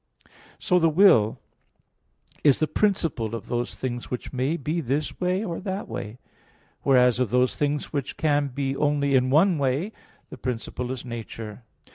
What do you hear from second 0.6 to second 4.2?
the will is the principle of those things